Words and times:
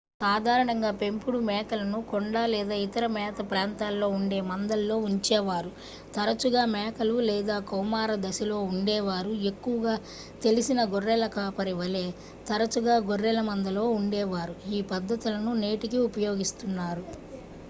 సాధారణంగా 0.21 0.91
పెంపుడు 0.99 1.39
మేకలను 1.47 1.97
కొండ 2.07 2.35
లేదా 2.51 2.75
ఇతర 2.83 3.05
మేత 3.11 3.37
ప్రాంతాల్లో 3.49 4.07
ఉండే 4.15 4.39
మందల్లో 4.47 4.95
ఉంచేవారు 5.09 5.71
తరచుగా 6.15 6.63
మేకలు 6.73 7.17
లేదా 7.27 7.57
కౌమారదశలో 7.69 8.57
ఉండే 8.71 8.97
వారు 9.07 9.33
ఎక్కువగా 9.51 9.95
తెలిసిన 10.43 10.81
గొర్రెల 10.93 11.27
కాపరి 11.35 11.75
వలే 11.79 12.05
తరచుగా 12.47 12.95
గొర్రెల 13.09 13.41
మందలో 13.49 13.83
ఉండేవారు 13.99 14.55
ఈ 14.71 14.89
పద్దతులను 14.91 15.53
నేటికీ 15.63 15.99
ఉపయోగిస్తున్నారు 16.09 17.05